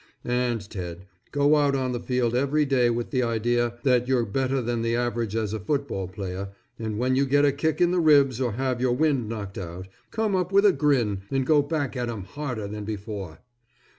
[0.25, 4.59] And, Ted, go out on the field every day with the idea that you're better
[4.59, 7.99] than the average as a football player, and when you get a kick in the
[7.99, 11.95] ribs or have your wind knocked out, come up with a grin and go back
[11.95, 13.41] at 'em harder than before.